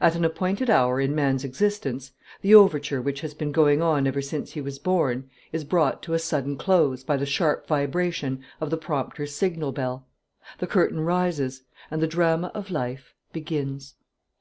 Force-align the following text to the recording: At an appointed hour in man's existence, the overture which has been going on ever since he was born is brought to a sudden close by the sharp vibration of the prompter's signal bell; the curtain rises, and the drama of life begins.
At 0.00 0.14
an 0.14 0.24
appointed 0.24 0.70
hour 0.70 1.00
in 1.00 1.12
man's 1.12 1.42
existence, 1.42 2.12
the 2.40 2.54
overture 2.54 3.02
which 3.02 3.20
has 3.22 3.34
been 3.34 3.50
going 3.50 3.82
on 3.82 4.06
ever 4.06 4.22
since 4.22 4.52
he 4.52 4.60
was 4.60 4.78
born 4.78 5.28
is 5.50 5.64
brought 5.64 6.04
to 6.04 6.14
a 6.14 6.20
sudden 6.20 6.56
close 6.56 7.02
by 7.02 7.16
the 7.16 7.26
sharp 7.26 7.66
vibration 7.66 8.44
of 8.60 8.70
the 8.70 8.76
prompter's 8.78 9.34
signal 9.34 9.72
bell; 9.72 10.06
the 10.60 10.68
curtain 10.68 11.00
rises, 11.00 11.64
and 11.90 12.00
the 12.00 12.06
drama 12.06 12.52
of 12.54 12.70
life 12.70 13.12
begins. 13.32 13.96